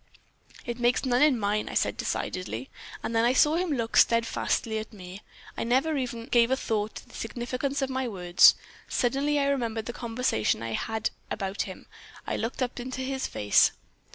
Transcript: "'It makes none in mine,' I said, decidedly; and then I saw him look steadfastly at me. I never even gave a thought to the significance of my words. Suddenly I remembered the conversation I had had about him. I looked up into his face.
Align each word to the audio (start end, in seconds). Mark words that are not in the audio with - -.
"'It 0.65 0.79
makes 0.79 1.05
none 1.05 1.21
in 1.21 1.39
mine,' 1.39 1.69
I 1.69 1.75
said, 1.75 1.95
decidedly; 1.95 2.71
and 3.03 3.15
then 3.15 3.23
I 3.23 3.33
saw 3.33 3.53
him 3.53 3.69
look 3.71 3.95
steadfastly 3.95 4.79
at 4.79 4.91
me. 4.91 5.21
I 5.55 5.63
never 5.63 5.95
even 5.95 6.25
gave 6.25 6.49
a 6.49 6.57
thought 6.57 6.95
to 6.95 7.07
the 7.07 7.13
significance 7.13 7.83
of 7.83 7.91
my 7.91 8.07
words. 8.07 8.55
Suddenly 8.87 9.37
I 9.37 9.45
remembered 9.45 9.85
the 9.85 9.93
conversation 9.93 10.63
I 10.63 10.69
had 10.71 10.81
had 10.81 11.09
about 11.29 11.61
him. 11.69 11.85
I 12.25 12.35
looked 12.35 12.63
up 12.63 12.79
into 12.79 13.01
his 13.01 13.27
face. 13.27 13.73